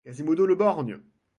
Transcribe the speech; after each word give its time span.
Quasimodo 0.03 0.47
le 0.47 0.55
borgne! 0.55 0.99